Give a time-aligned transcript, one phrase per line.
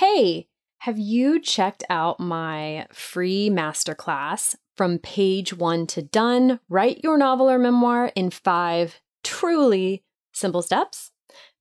[0.00, 6.58] Hey, have you checked out my free masterclass from page one to done?
[6.70, 10.02] Write your novel or memoir in five truly
[10.32, 11.10] simple steps?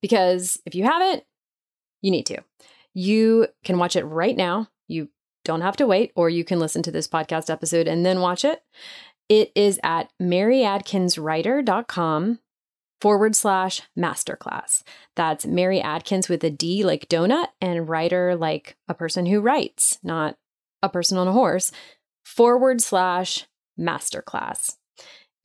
[0.02, 1.26] Because if you haven't,
[2.02, 2.38] you need to.
[2.94, 4.70] You can watch it right now.
[4.88, 5.10] You
[5.44, 8.46] don't have to wait, or you can listen to this podcast episode and then watch
[8.46, 8.64] it.
[9.28, 12.40] It is at maryadkinswriter.com
[13.02, 14.84] forward slash masterclass.
[15.16, 19.98] That's Mary Adkins with a D like donut and writer like a person who writes,
[20.04, 20.38] not
[20.82, 21.72] a person on a horse,
[22.26, 23.46] forward slash
[23.80, 24.76] masterclass.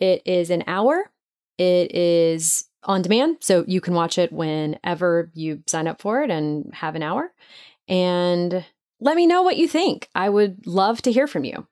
[0.00, 1.10] It is an hour.
[1.58, 6.30] It is on demand, so you can watch it whenever you sign up for it
[6.30, 7.32] and have an hour.
[7.88, 8.64] And
[9.00, 10.08] let me know what you think.
[10.14, 11.66] I would love to hear from you.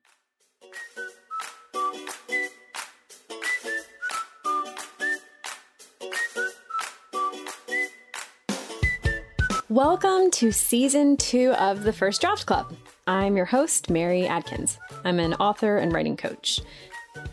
[9.73, 12.75] Welcome to season two of the First Draft Club.
[13.07, 14.77] I'm your host, Mary Adkins.
[15.03, 16.61] I'm an author and writing coach.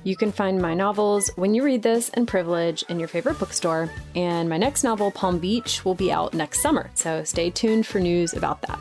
[0.04, 3.90] You can find my novels When You Read This and Privilege in your favorite bookstore,
[4.14, 8.00] and my next novel, Palm Beach, will be out next summer, so stay tuned for
[8.00, 8.80] news about that.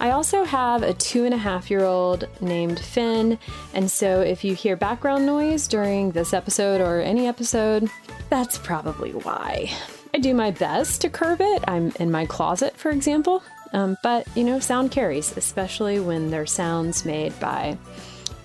[0.00, 3.38] I also have a two and a half year old named Finn,
[3.72, 7.88] and so if you hear background noise during this episode or any episode,
[8.28, 9.74] that's probably why.
[10.12, 11.64] I do my best to curb it.
[11.68, 16.46] I'm in my closet, for example, um, but you know, sound carries, especially when they're
[16.46, 17.78] sounds made by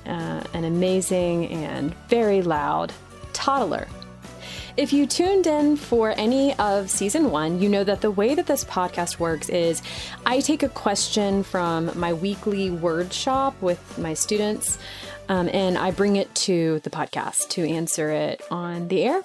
[0.05, 2.93] uh, an amazing and very loud
[3.33, 3.87] toddler.
[4.77, 8.45] If you tuned in for any of season one, you know that the way that
[8.45, 9.81] this podcast works is
[10.25, 14.77] I take a question from my weekly word shop with my students
[15.29, 19.23] um, and I bring it to the podcast to answer it on the air.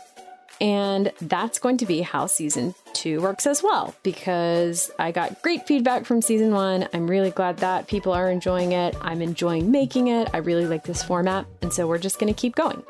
[0.61, 5.67] And that's going to be how season two works as well, because I got great
[5.67, 6.87] feedback from season one.
[6.93, 8.95] I'm really glad that people are enjoying it.
[9.01, 10.29] I'm enjoying making it.
[10.35, 11.47] I really like this format.
[11.63, 12.83] And so we're just going to keep going.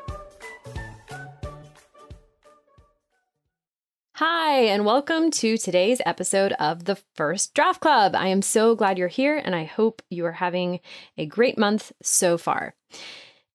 [4.15, 8.15] Hi, and welcome to today's episode of the First Draft Club.
[8.15, 10.81] I am so glad you're here, and I hope you are having
[11.17, 12.75] a great month so far.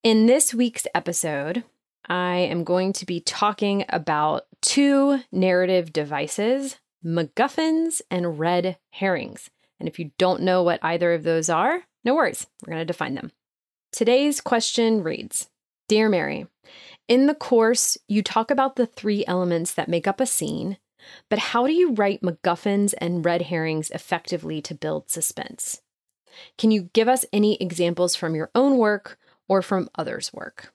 [0.03, 1.65] In this week's episode,
[2.09, 9.51] I am going to be talking about two narrative devices MacGuffins and red herrings.
[9.79, 12.85] And if you don't know what either of those are, no worries, we're going to
[12.85, 13.31] define them.
[13.93, 15.49] Today's question reads
[15.89, 16.47] Dear Mary,
[17.09, 20.79] in the course, you talk about the three elements that make up a scene,
[21.29, 25.83] but how do you write MacGuffins and red herrings effectively to build suspense?
[26.59, 29.19] Can you give us any examples from your own work
[29.49, 30.73] or from others' work?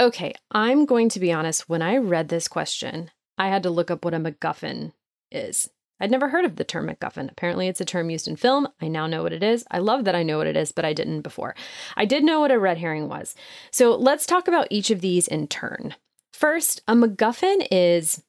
[0.00, 1.68] Okay, I'm going to be honest.
[1.68, 4.92] When I read this question, I had to look up what a MacGuffin
[5.30, 5.68] is.
[6.00, 7.30] I'd never heard of the term MacGuffin.
[7.30, 8.66] Apparently, it's a term used in film.
[8.80, 9.62] I now know what it is.
[9.70, 11.54] I love that I know what it is, but I didn't before.
[11.98, 13.34] I did know what a red herring was.
[13.70, 15.94] So let's talk about each of these in turn.
[16.32, 18.22] First, a MacGuffin is,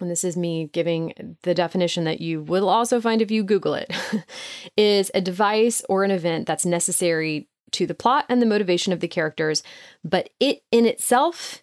[0.00, 3.72] and this is me giving the definition that you will also find if you Google
[3.72, 3.90] it,
[4.76, 9.00] is a device or an event that's necessary to the plot and the motivation of
[9.00, 9.62] the characters,
[10.04, 11.62] but it in itself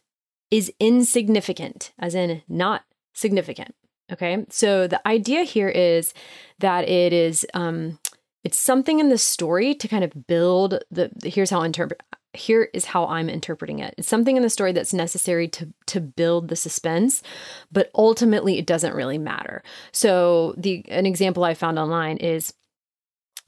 [0.51, 2.83] is insignificant, as in not
[3.13, 3.75] significant.
[4.11, 6.13] Okay, so the idea here is
[6.59, 7.97] that it is um,
[8.43, 11.11] it's something in the story to kind of build the.
[11.23, 12.01] Here's how interpret.
[12.33, 13.95] Here is how I'm interpreting it.
[13.97, 17.23] It's something in the story that's necessary to to build the suspense,
[17.71, 19.63] but ultimately it doesn't really matter.
[19.91, 22.53] So the an example I found online is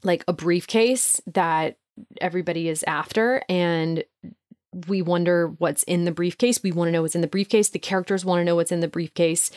[0.02, 1.76] like a briefcase that
[2.20, 4.04] everybody is after and
[4.86, 6.62] we wonder what's in the briefcase.
[6.62, 7.70] We want to know what's in the briefcase.
[7.70, 9.50] The characters want to know what's in the briefcase.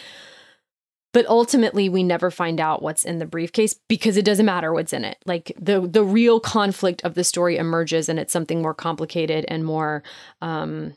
[1.13, 4.93] But ultimately we never find out what's in the briefcase because it doesn't matter what's
[4.93, 5.17] in it.
[5.25, 9.65] Like the the real conflict of the story emerges and it's something more complicated and
[9.65, 10.03] more
[10.41, 10.93] um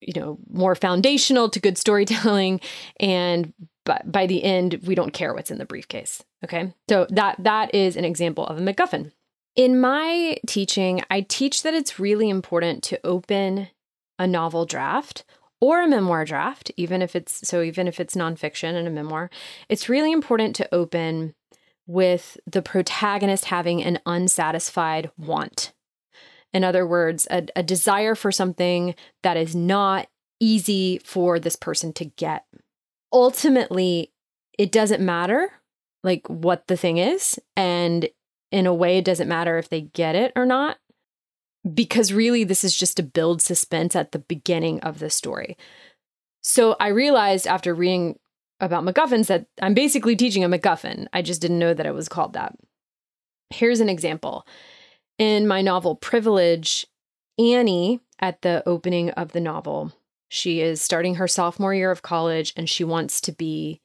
[0.00, 2.60] you know, more foundational to good storytelling
[2.98, 3.52] and
[3.84, 6.24] but by the end we don't care what's in the briefcase.
[6.42, 6.72] Okay?
[6.88, 9.12] So that that is an example of a MacGuffin.
[9.56, 13.68] In my teaching, I teach that it's really important to open
[14.18, 15.24] a novel draft
[15.60, 19.30] or a memoir draft, even if it's so, even if it's nonfiction and a memoir,
[19.68, 21.34] it's really important to open
[21.86, 25.72] with the protagonist having an unsatisfied want.
[26.52, 30.08] In other words, a, a desire for something that is not
[30.38, 32.44] easy for this person to get.
[33.12, 34.12] Ultimately,
[34.58, 35.50] it doesn't matter
[36.02, 38.08] like what the thing is and
[38.50, 40.78] in a way, it doesn't matter if they get it or not,
[41.72, 45.56] because really, this is just to build suspense at the beginning of the story.
[46.42, 48.18] So I realized after reading
[48.60, 51.06] about MacGuffins that I'm basically teaching a MacGuffin.
[51.12, 52.54] I just didn't know that it was called that.
[53.50, 54.46] Here's an example.
[55.18, 56.86] In my novel Privilege,
[57.38, 59.92] Annie, at the opening of the novel,
[60.28, 63.80] she is starting her sophomore year of college and she wants to be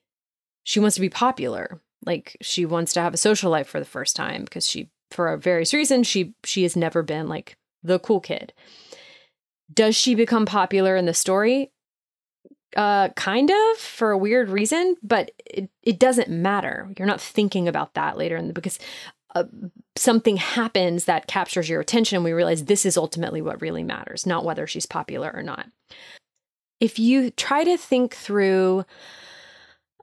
[0.63, 1.79] she wants to be popular.
[2.05, 5.35] Like she wants to have a social life for the first time because she for
[5.37, 8.53] various reasons she she has never been like the cool kid.
[9.73, 11.71] Does she become popular in the story?
[12.75, 16.89] Uh, kind of for a weird reason, but it, it doesn't matter.
[16.97, 18.79] You're not thinking about that later in the because
[19.33, 19.43] uh,
[19.97, 22.17] something happens that captures your attention.
[22.17, 25.67] And we realize this is ultimately what really matters, not whether she's popular or not.
[26.79, 28.85] If you try to think through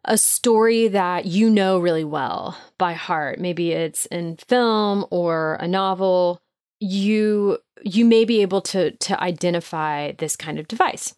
[0.05, 5.69] a story that you know really well by heart, maybe it's in film or a
[5.69, 6.41] novel,
[6.81, 11.15] you you may be able to to identify this kind of device.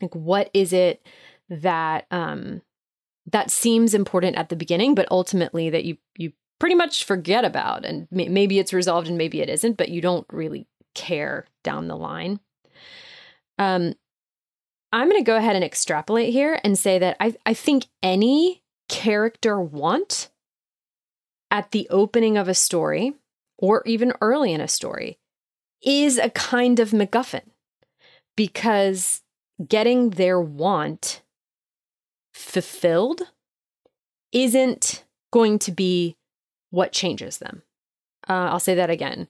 [0.00, 1.04] Like what is it
[1.48, 2.62] that um
[3.30, 7.84] that seems important at the beginning but ultimately that you you pretty much forget about
[7.84, 11.88] and may, maybe it's resolved and maybe it isn't but you don't really care down
[11.88, 12.38] the line.
[13.58, 13.94] Um
[14.94, 18.62] I'm going to go ahead and extrapolate here and say that I I think any
[18.88, 20.30] character want
[21.50, 23.14] at the opening of a story
[23.58, 25.18] or even early in a story
[25.82, 27.42] is a kind of MacGuffin
[28.36, 29.22] because
[29.66, 31.22] getting their want
[32.32, 33.22] fulfilled
[34.30, 36.16] isn't going to be
[36.70, 37.62] what changes them.
[38.28, 39.26] Uh, I'll say that again.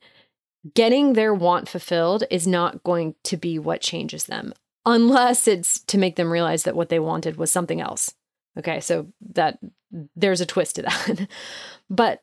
[0.74, 4.52] Getting their want fulfilled is not going to be what changes them,
[4.86, 8.14] unless it's to make them realize that what they wanted was something else.
[8.58, 9.58] Okay, so that
[10.16, 11.28] there's a twist to that.
[11.90, 12.22] but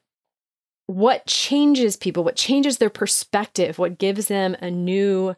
[0.85, 5.35] what changes people, what changes their perspective, what gives them a new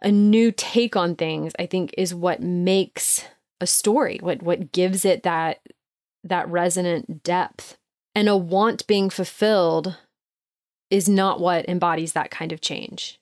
[0.00, 3.24] a new take on things, I think is what makes
[3.60, 5.60] a story, what what gives it that
[6.24, 7.76] that resonant depth.
[8.14, 9.96] And a want being fulfilled
[10.90, 13.18] is not what embodies that kind of change.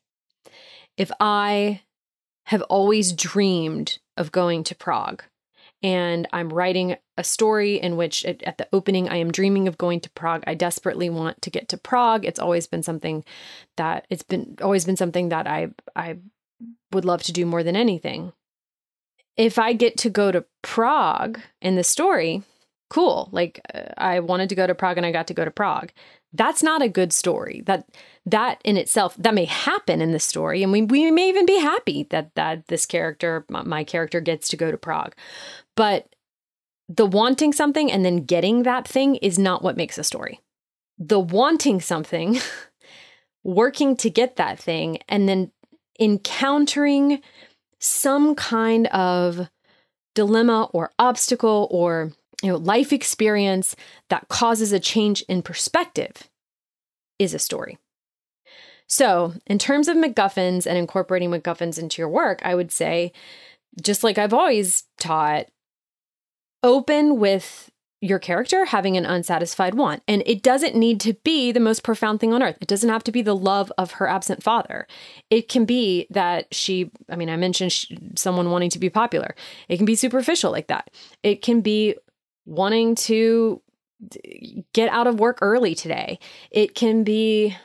[0.97, 1.81] If I
[2.47, 5.23] have always dreamed of going to Prague,
[5.83, 9.79] and I'm writing a story in which it, at the opening I am dreaming of
[9.79, 10.45] going to Prague.
[10.47, 12.25] I desperately want to get to Prague.
[12.25, 13.25] It's always been something
[13.77, 16.19] that it's been always been something that I I
[16.93, 18.33] would love to do more than anything.
[19.37, 22.43] If I get to go to Prague in the story,
[22.91, 23.29] cool.
[23.33, 25.91] Like uh, I wanted to go to Prague and I got to go to Prague.
[26.33, 27.63] That's not a good story.
[27.67, 27.89] That
[28.25, 31.59] that in itself that may happen in the story and we, we may even be
[31.59, 35.15] happy that that this character my, my character gets to go to Prague.
[35.77, 36.15] But
[36.89, 40.41] the wanting something and then getting that thing is not what makes a story.
[40.99, 42.39] The wanting something,
[43.45, 45.53] working to get that thing, and then
[45.99, 47.23] encountering
[47.79, 49.49] some kind of
[50.15, 53.75] dilemma or obstacle or you know life experience
[54.11, 56.29] that causes a change in perspective
[57.19, 57.79] is a story.
[58.89, 63.13] So, in terms of MacGuffins and incorporating MacGuffins into your work, I would say,
[63.81, 65.47] just like I've always taught,
[66.63, 67.71] open with
[68.03, 70.03] your character having an unsatisfied want.
[70.09, 72.59] And it doesn't need to be the most profound thing on earth.
[72.61, 74.89] It doesn't have to be the love of her absent father.
[75.31, 79.37] It can be that she, I mean, I mentioned she, someone wanting to be popular.
[79.69, 80.91] It can be superficial like that.
[81.23, 81.95] It can be
[82.45, 83.63] wanting to
[84.73, 86.19] get out of work early today.
[86.51, 87.57] It can be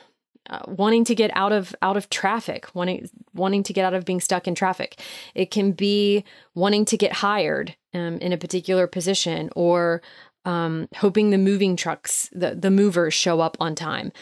[0.48, 4.04] uh, wanting to get out of out of traffic, wanting wanting to get out of
[4.04, 5.00] being stuck in traffic.
[5.34, 6.24] It can be
[6.54, 10.00] wanting to get hired um, in a particular position or
[10.44, 14.12] um, hoping the moving trucks, the, the movers show up on time.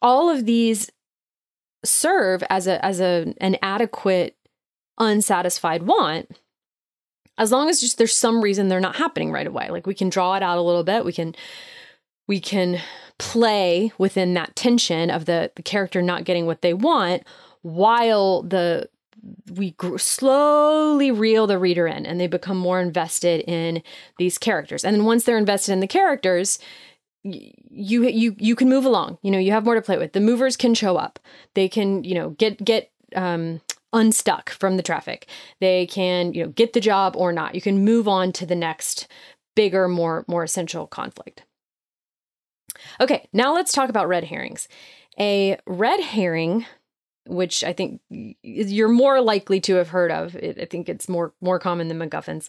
[0.00, 0.90] All of these
[1.84, 4.36] serve as a as a an adequate
[4.98, 6.30] unsatisfied want
[7.38, 10.08] as long as just there's some reason they're not happening right away like we can
[10.08, 11.34] draw it out a little bit we can
[12.26, 12.80] we can
[13.18, 17.22] play within that tension of the the character not getting what they want
[17.62, 18.88] while the
[19.54, 23.82] we slowly reel the reader in and they become more invested in
[24.18, 24.84] these characters.
[24.84, 26.58] And then once they're invested in the characters,
[27.22, 29.18] you you you can move along.
[29.22, 30.12] You know, you have more to play with.
[30.12, 31.18] The movers can show up.
[31.54, 33.60] They can, you know, get get um
[33.94, 35.26] unstuck from the traffic.
[35.60, 37.54] They can, you know, get the job or not.
[37.54, 39.08] You can move on to the next
[39.56, 41.44] bigger, more more essential conflict.
[43.00, 44.68] Okay, now let's talk about red herrings.
[45.18, 46.66] A red herring
[47.26, 50.36] which I think you're more likely to have heard of.
[50.36, 52.48] I think it's more more common than MacGuffins.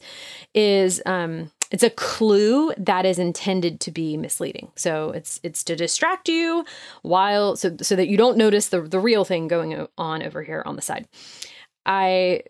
[0.53, 4.71] Is um, it's a clue that is intended to be misleading.
[4.77, 6.63] So it's it's to distract you
[7.01, 10.63] while so so that you don't notice the the real thing going on over here
[10.65, 11.05] on the side.
[11.85, 12.43] I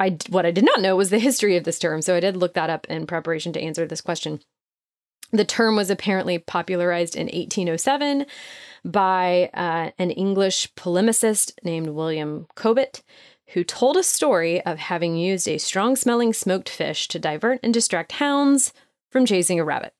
[0.00, 2.00] I what I did not know was the history of this term.
[2.00, 4.40] So I did look that up in preparation to answer this question.
[5.30, 8.24] The term was apparently popularized in 1807
[8.82, 13.02] by uh, an English polemicist named William Cobbett,
[13.52, 17.72] who told a story of having used a strong smelling smoked fish to divert and
[17.72, 18.72] distract hounds
[19.10, 19.94] from chasing a rabbit.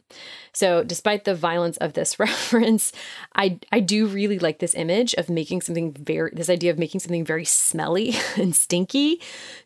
[0.52, 2.92] So, despite the violence of this reference,
[3.34, 7.00] I I do really like this image of making something very this idea of making
[7.00, 9.20] something very smelly and stinky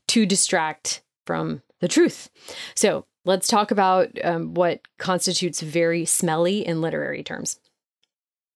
[0.08, 2.30] to distract from the truth.
[2.74, 7.58] So, let's talk about um, what constitutes very smelly in literary terms.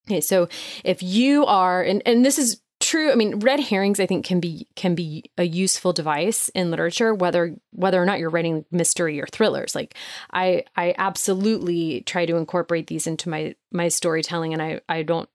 [0.09, 0.49] Okay, so
[0.85, 4.40] if you are, and, and this is true, I mean, red herrings I think can
[4.40, 9.21] be can be a useful device in literature, whether whether or not you're writing mystery
[9.21, 9.75] or thrillers.
[9.75, 9.95] Like
[10.33, 15.28] I I absolutely try to incorporate these into my my storytelling, and I I don't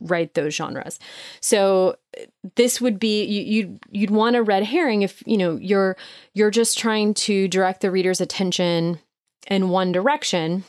[0.00, 0.98] write those genres.
[1.40, 1.96] So
[2.56, 5.96] this would be you, you'd you'd want a red herring if you know you're
[6.34, 8.98] you're just trying to direct the reader's attention
[9.48, 10.64] in one direction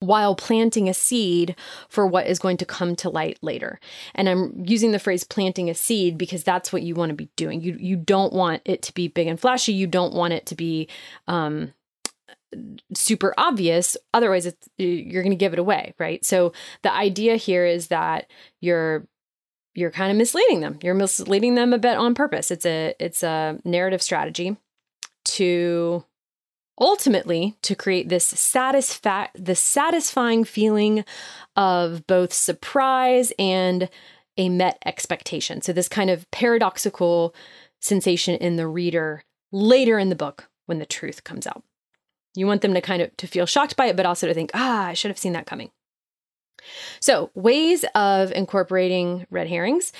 [0.00, 1.56] while planting a seed
[1.88, 3.80] for what is going to come to light later.
[4.14, 7.30] And I'm using the phrase planting a seed because that's what you want to be
[7.36, 7.60] doing.
[7.60, 9.72] You you don't want it to be big and flashy.
[9.72, 10.88] You don't want it to be
[11.26, 11.72] um,
[12.94, 13.96] super obvious.
[14.12, 16.24] Otherwise, it's, you're going to give it away, right?
[16.24, 19.06] So the idea here is that you're
[19.74, 20.78] you're kind of misleading them.
[20.82, 22.50] You're misleading them a bit on purpose.
[22.50, 24.56] It's a it's a narrative strategy
[25.24, 26.04] to
[26.78, 31.04] ultimately to create this satisfa- the satisfying feeling
[31.56, 33.88] of both surprise and
[34.36, 35.62] a met expectation.
[35.62, 37.34] So this kind of paradoxical
[37.80, 41.62] sensation in the reader later in the book when the truth comes out.
[42.34, 44.50] You want them to kind of to feel shocked by it but also to think,
[44.54, 45.70] "Ah, I should have seen that coming."
[46.98, 49.92] So, ways of incorporating red herrings.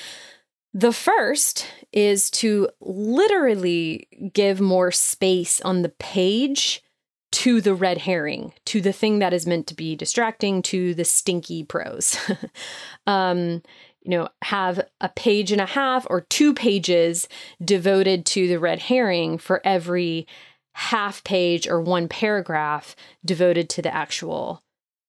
[0.77, 6.83] The first is to literally give more space on the page
[7.31, 11.05] to the red herring, to the thing that is meant to be distracting, to the
[11.05, 12.19] stinky prose.
[13.07, 13.63] um,
[14.03, 17.29] you know, have a page and a half or two pages
[17.65, 20.27] devoted to the red herring for every
[20.73, 24.63] half page or one paragraph devoted to the actual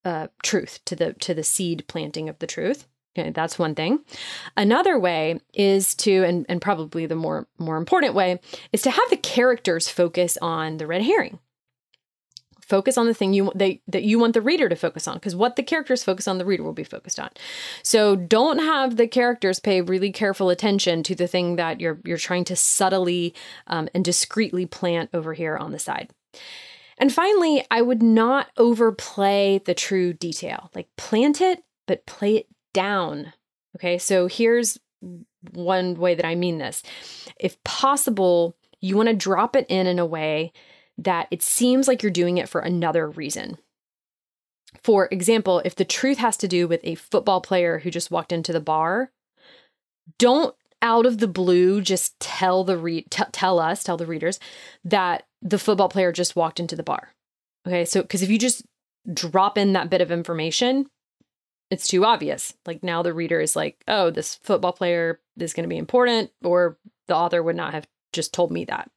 [0.03, 2.88] uh, truth, to the to the seed planting of the truth.
[3.17, 4.00] Okay, that's one thing.
[4.57, 8.39] Another way is to, and, and probably the more more important way,
[8.74, 11.39] is to have the characters focus on the red herring.
[12.62, 15.36] Focus on the thing you they, that you want the reader to focus on, because
[15.36, 17.29] what the characters focus on, the reader will be focused on.
[17.84, 22.17] So don't have the characters pay really careful attention to the thing that you're you're
[22.17, 23.34] trying to subtly
[23.67, 26.10] um, and discreetly plant over here on the side.
[26.98, 30.72] And finally, I would not overplay the true detail.
[30.74, 33.34] Like plant it, but play it down.
[33.77, 34.77] Okay, so here's
[35.53, 36.84] one way that I mean this.
[37.39, 40.51] If possible, you want to drop it in in a way
[40.98, 43.58] that it seems like you're doing it for another reason.
[44.84, 48.32] For example, if the truth has to do with a football player who just walked
[48.32, 49.12] into the bar,
[50.20, 54.39] don't out of the blue just tell the re- t- tell us, tell the readers
[54.84, 57.10] that the football player just walked into the bar.
[57.65, 57.86] Okay?
[57.86, 58.63] So cuz if you just
[59.12, 60.88] drop in that bit of information,
[61.69, 62.53] it's too obvious.
[62.65, 66.31] Like now the reader is like, oh, this football player is going to be important,
[66.43, 68.89] or the author would not have just told me that.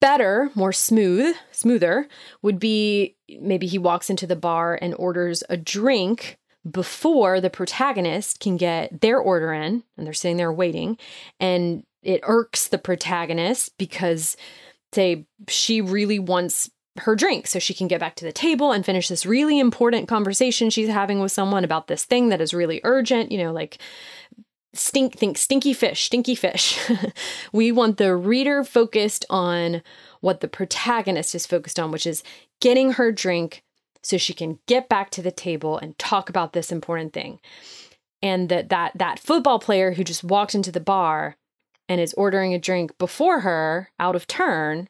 [0.00, 2.08] Better, more smooth, smoother
[2.42, 6.38] would be maybe he walks into the bar and orders a drink
[6.70, 10.98] before the protagonist can get their order in, and they're sitting there waiting,
[11.40, 14.36] and it irks the protagonist because
[14.92, 18.84] say she really wants her drink so she can get back to the table and
[18.84, 22.80] finish this really important conversation she's having with someone about this thing that is really
[22.84, 23.78] urgent, you know, like
[24.74, 26.78] stink think stinky fish, stinky fish.
[27.52, 29.82] we want the reader focused on
[30.20, 32.22] what the protagonist is focused on, which is
[32.60, 33.62] getting her drink
[34.02, 37.40] so she can get back to the table and talk about this important thing.
[38.22, 41.36] And that that that football player who just walked into the bar
[41.88, 44.88] and is ordering a drink before her out of turn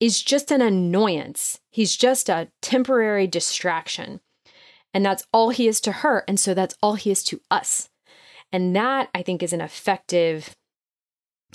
[0.00, 1.60] is just an annoyance.
[1.70, 4.20] He's just a temporary distraction.
[4.94, 6.24] And that's all he is to her.
[6.26, 7.88] And so that's all he is to us.
[8.52, 10.56] And that, I think, is an effective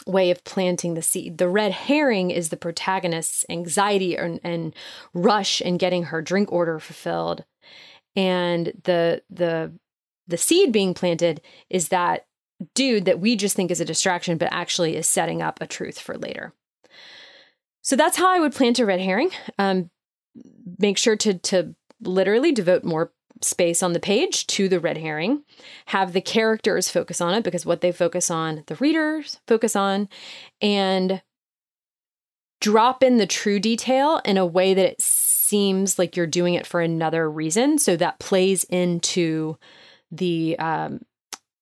[0.06, 1.38] way of planting the seed.
[1.38, 4.76] The red herring is the protagonist's anxiety and, and
[5.14, 7.46] rush in getting her drink order fulfilled.
[8.16, 9.74] And the the
[10.28, 12.26] the seed being planted is that
[12.76, 16.00] dude that we just think is a distraction, but actually is setting up a truth
[16.00, 16.54] for later.
[17.84, 19.30] So that's how I would plant a red herring.
[19.60, 19.92] Um,
[20.80, 23.12] make sure to to literally devote more
[23.42, 25.44] space on the page to the red herring,
[25.88, 30.08] have the characters focus on it because what they focus on, the readers focus on,
[30.62, 31.22] and
[32.62, 36.66] drop in the true detail in a way that it seems like you're doing it
[36.66, 37.78] for another reason.
[37.78, 39.58] So that plays into
[40.12, 41.02] the um,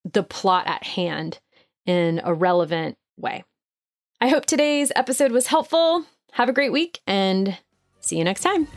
[0.04, 1.40] the plot at hand
[1.86, 3.44] in a relevant way.
[4.24, 6.06] I hope today's episode was helpful.
[6.34, 7.58] Have a great week and
[8.02, 8.68] see you next time.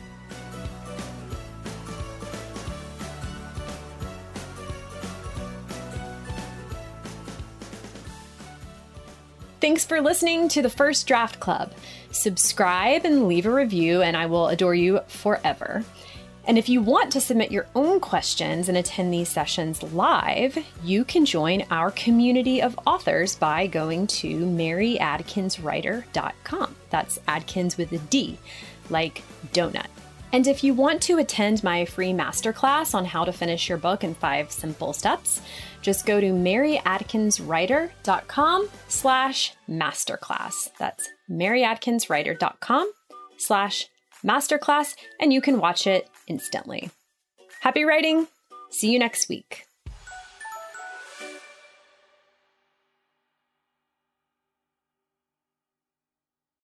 [9.61, 11.71] Thanks for listening to the First Draft Club.
[12.09, 15.83] Subscribe and leave a review, and I will adore you forever.
[16.47, 21.03] And if you want to submit your own questions and attend these sessions live, you
[21.03, 26.75] can join our community of authors by going to maryadkinswriter.com.
[26.91, 28.37] That's Adkins with a D,
[28.89, 29.23] like
[29.53, 29.87] donut.
[30.31, 34.03] And if you want to attend my free masterclass on how to finish your book
[34.03, 35.41] in five simple steps,
[35.81, 40.69] just go to maryadkinswriter.com slash masterclass.
[40.77, 42.91] That's maryadkinswriter.com
[43.37, 43.87] slash
[44.25, 46.91] masterclass, and you can watch it instantly.
[47.61, 48.27] Happy writing!
[48.69, 49.67] See you next week.